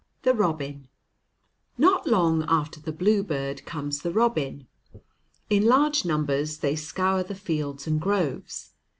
[0.23, 0.87] THE ROBIN
[1.77, 4.65] Not long after the bluebird comes the robin.
[5.47, 8.71] In large numbers they scour the fields and groves.